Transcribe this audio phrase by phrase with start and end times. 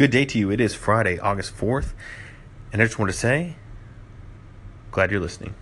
[0.00, 0.50] Good day to you.
[0.50, 1.92] It is Friday, August 4th,
[2.72, 3.56] and I just want to say,
[4.90, 5.54] glad you're listening.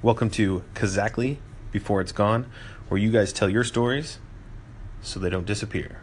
[0.00, 1.36] Welcome to Kazakli
[1.72, 2.46] Before It's Gone,
[2.88, 4.18] where you guys tell your stories
[5.02, 6.00] so they don't disappear.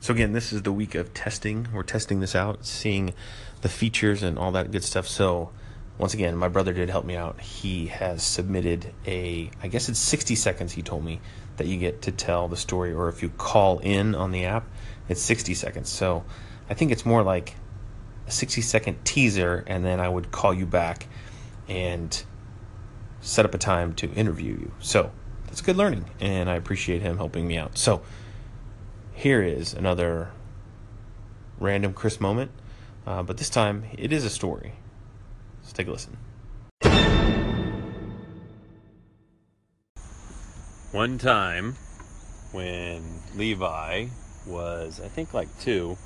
[0.00, 1.68] So, again, this is the week of testing.
[1.72, 3.14] We're testing this out, seeing
[3.62, 5.08] the features and all that good stuff.
[5.08, 5.52] So,
[5.98, 7.40] once again, my brother did help me out.
[7.40, 11.20] He has submitted a, I guess it's 60 seconds, he told me,
[11.58, 12.92] that you get to tell the story.
[12.92, 14.66] Or if you call in on the app,
[15.08, 15.88] it's 60 seconds.
[15.90, 16.24] So
[16.68, 17.54] I think it's more like
[18.26, 21.06] a 60 second teaser, and then I would call you back
[21.68, 22.22] and
[23.20, 24.72] set up a time to interview you.
[24.80, 25.12] So
[25.46, 27.76] that's good learning, and I appreciate him helping me out.
[27.76, 28.02] So
[29.12, 30.30] here is another
[31.60, 32.50] random Chris moment,
[33.06, 34.74] uh, but this time it is a story.
[35.62, 36.16] Let's take a listen.
[40.92, 41.76] One time
[42.52, 43.02] when
[43.34, 44.06] Levi
[44.46, 45.96] was, I think, like two,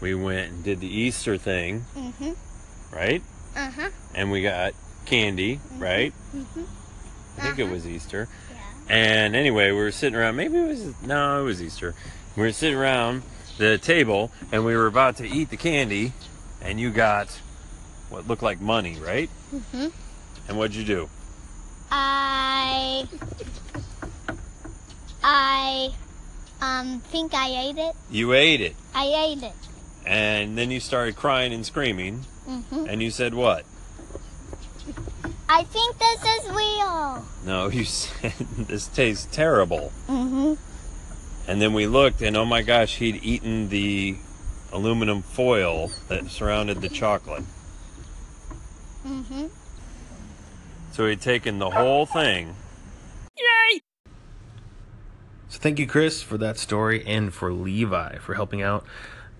[0.00, 2.36] we went and did the Easter thing, Mhm.
[2.92, 3.22] right?
[3.56, 3.90] Uh huh.
[4.14, 4.74] And we got
[5.06, 6.12] candy, right?
[6.36, 6.66] Mhm.
[7.38, 7.72] I think it Uh-huh.
[7.72, 8.28] was Easter.
[8.50, 8.94] Yeah.
[8.94, 10.36] And anyway, we were sitting around.
[10.36, 11.94] Maybe it was no, it was Easter.
[12.36, 13.22] We were sitting around
[13.56, 16.12] the table, and we were about to eat the candy,
[16.60, 17.40] and you got
[18.10, 19.30] what looked like money, right?
[19.54, 19.92] Mhm.
[20.48, 21.08] And what'd you do?
[21.90, 23.06] I.
[25.22, 25.90] I.
[26.60, 27.00] Um.
[27.10, 27.94] Think I ate it.
[28.10, 29.52] You ate it, I ate it.
[30.06, 32.88] and then you started crying and screaming, Mhm.
[32.88, 33.64] and you said what?
[35.48, 37.24] I think this is real.
[37.44, 39.92] No, you said this tastes terrible.
[40.08, 40.58] Mhm.
[41.48, 44.16] And then we looked, and oh my gosh, he'd eaten the
[44.72, 47.42] aluminum foil that surrounded the chocolate.
[49.06, 49.50] Mhm.
[50.92, 52.54] So he'd taken the whole thing.
[53.38, 53.80] Yay!
[55.48, 58.84] So thank you, Chris, for that story and for Levi for helping out.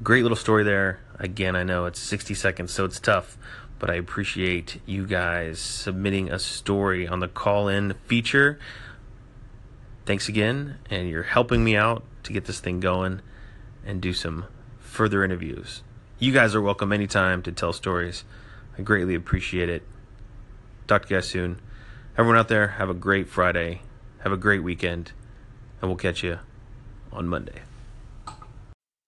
[0.03, 1.01] Great little story there.
[1.19, 3.37] Again, I know it's 60 seconds, so it's tough,
[3.79, 8.59] but I appreciate you guys submitting a story on the call in feature.
[10.07, 13.21] Thanks again, and you're helping me out to get this thing going
[13.85, 14.47] and do some
[14.79, 15.83] further interviews.
[16.19, 18.25] You guys are welcome anytime to tell stories.
[18.81, 19.83] I greatly appreciate it.
[20.87, 21.61] Talk to you guys soon.
[22.17, 23.83] Everyone out there, have a great Friday.
[24.21, 25.13] Have a great weekend.
[25.83, 26.39] And we'll catch you
[27.13, 27.61] on Monday.